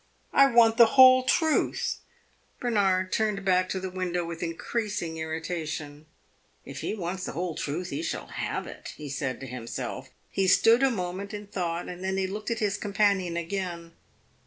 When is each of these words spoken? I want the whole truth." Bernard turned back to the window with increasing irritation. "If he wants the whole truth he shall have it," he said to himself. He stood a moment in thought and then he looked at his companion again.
I 0.33 0.47
want 0.51 0.77
the 0.77 0.87
whole 0.97 1.21
truth." 1.25 1.99
Bernard 2.59 3.11
turned 3.11 3.45
back 3.45 3.69
to 3.69 3.79
the 3.79 3.91
window 3.91 4.25
with 4.25 4.41
increasing 4.41 5.17
irritation. 5.17 6.07
"If 6.65 6.79
he 6.81 6.95
wants 6.95 7.25
the 7.25 7.33
whole 7.33 7.53
truth 7.53 7.91
he 7.91 8.01
shall 8.01 8.25
have 8.25 8.65
it," 8.65 8.95
he 8.97 9.09
said 9.09 9.39
to 9.41 9.45
himself. 9.45 10.09
He 10.31 10.47
stood 10.47 10.81
a 10.81 10.89
moment 10.89 11.35
in 11.35 11.45
thought 11.45 11.87
and 11.87 12.03
then 12.03 12.17
he 12.17 12.25
looked 12.25 12.49
at 12.49 12.57
his 12.57 12.77
companion 12.77 13.37
again. 13.37 13.93